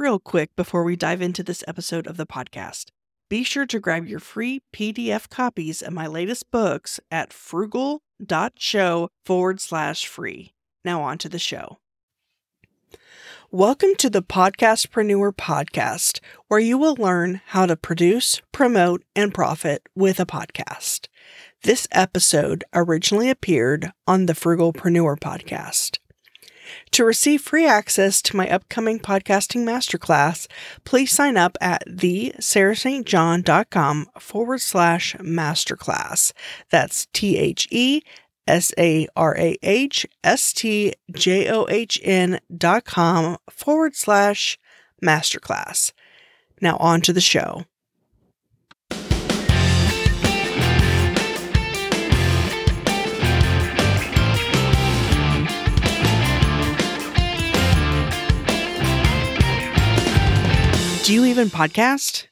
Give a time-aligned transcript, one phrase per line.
[0.00, 2.86] real quick before we dive into this episode of the podcast.
[3.28, 9.60] Be sure to grab your free PDF copies of my latest books at frugal.show forward
[9.60, 10.54] slash free.
[10.86, 11.78] Now, on to the show.
[13.52, 19.82] Welcome to the Podcastpreneur Podcast, where you will learn how to produce, promote, and profit
[19.94, 21.08] with a podcast.
[21.62, 25.98] This episode originally appeared on the Frugalpreneur podcast.
[26.92, 30.46] To receive free access to my upcoming podcasting masterclass,
[30.84, 36.32] please sign up at thesarahstjohn.com forward slash masterclass.
[36.70, 38.00] That's T H E
[38.46, 44.58] S A R A H S T J O H N dot com forward slash
[45.02, 45.92] masterclass.
[46.60, 47.64] Now on to the show.
[61.10, 62.28] Do you even podcast?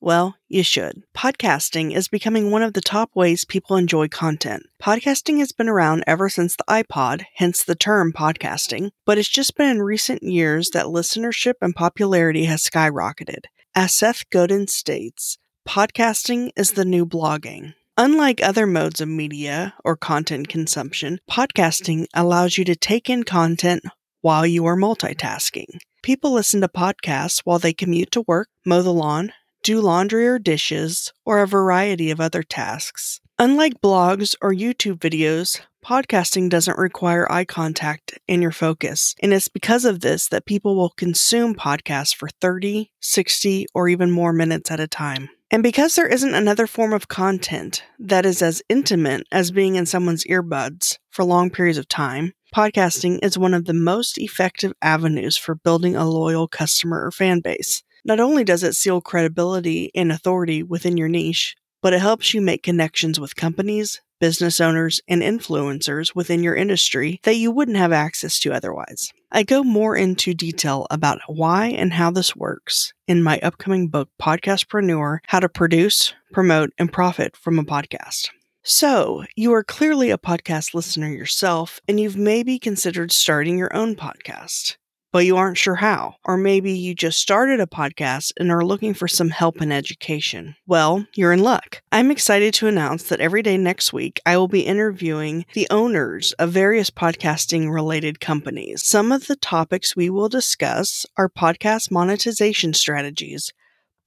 [0.00, 1.02] Well, you should.
[1.14, 4.62] Podcasting is becoming one of the top ways people enjoy content.
[4.82, 9.54] Podcasting has been around ever since the iPod, hence the term podcasting, but it's just
[9.54, 13.44] been in recent years that listenership and popularity has skyrocketed.
[13.74, 15.36] As Seth Godin states,
[15.68, 17.74] podcasting is the new blogging.
[17.98, 23.82] Unlike other modes of media or content consumption, podcasting allows you to take in content
[24.22, 25.78] while you are multitasking.
[26.02, 30.38] People listen to podcasts while they commute to work, mow the lawn, do laundry or
[30.38, 33.20] dishes, or a variety of other tasks.
[33.38, 39.14] Unlike blogs or YouTube videos, podcasting doesn't require eye contact and your focus.
[39.22, 44.10] And it's because of this that people will consume podcasts for 30, 60, or even
[44.10, 45.28] more minutes at a time.
[45.50, 49.84] And because there isn't another form of content that is as intimate as being in
[49.84, 55.38] someone's earbuds for long periods of time, podcasting is one of the most effective avenues
[55.38, 57.82] for building a loyal customer or fan base.
[58.04, 62.40] Not only does it seal credibility and authority within your niche, but it helps you
[62.40, 67.92] make connections with companies, business owners, and influencers within your industry that you wouldn't have
[67.92, 69.12] access to otherwise.
[69.32, 74.10] I go more into detail about why and how this works in my upcoming book,
[74.20, 78.28] Podcastpreneur How to Produce, Promote, and Profit from a Podcast.
[78.64, 83.96] So, you are clearly a podcast listener yourself, and you've maybe considered starting your own
[83.96, 84.76] podcast,
[85.10, 86.14] but you aren't sure how.
[86.24, 90.54] Or maybe you just started a podcast and are looking for some help and education.
[90.64, 91.82] Well, you're in luck.
[91.90, 96.32] I'm excited to announce that every day next week, I will be interviewing the owners
[96.34, 98.86] of various podcasting related companies.
[98.86, 103.52] Some of the topics we will discuss are podcast monetization strategies,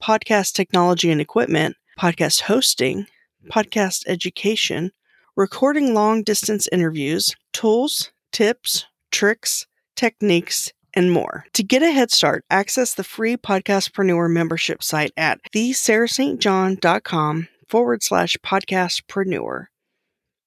[0.02, 3.06] podcast technology and equipment, podcast hosting,
[3.50, 4.92] podcast education,
[5.36, 11.44] recording long distance interviews, tools, tips, tricks, techniques, and more.
[11.52, 18.36] To get a head start, access the free Podcastpreneur membership site at thesarahstjohn.com forward slash
[18.44, 19.66] podcastpreneur.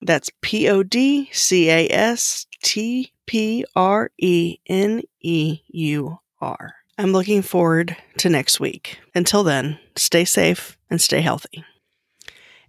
[0.02, 6.76] That's P O D C A S T P R E N E U R.
[6.98, 9.00] I'm looking forward to next week.
[9.14, 11.64] Until then, stay safe and stay healthy.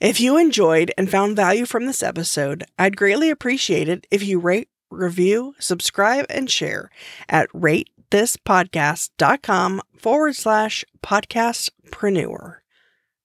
[0.01, 4.39] If you enjoyed and found value from this episode, I'd greatly appreciate it if you
[4.39, 6.89] rate, review, subscribe, and share
[7.29, 12.57] at ratethispodcast.com forward slash podcastpreneur.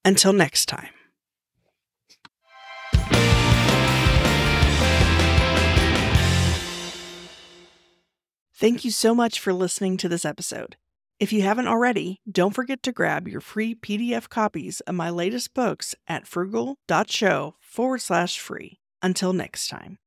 [0.04, 0.90] Until next time.
[8.58, 10.76] Thank you so much for listening to this episode.
[11.18, 15.54] If you haven't already, don't forget to grab your free PDF copies of my latest
[15.54, 18.80] books at frugal.show forward slash free.
[19.02, 19.98] Until next time.